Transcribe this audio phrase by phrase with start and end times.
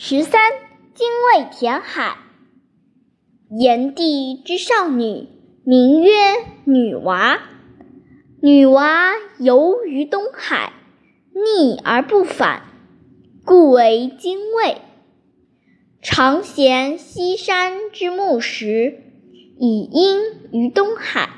[0.00, 0.52] 十三，
[0.94, 2.18] 精卫填海。
[3.50, 5.26] 炎帝之少女，
[5.64, 6.12] 名曰
[6.64, 7.40] 女娃。
[8.40, 10.72] 女娃游于东海，
[11.34, 12.62] 溺而不返，
[13.44, 14.76] 故为精卫。
[16.00, 19.02] 常衔西山之木石，
[19.58, 21.28] 以堙于东海。